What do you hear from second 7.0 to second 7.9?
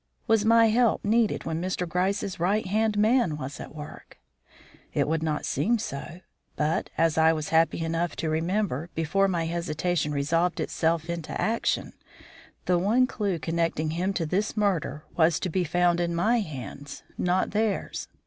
I was happy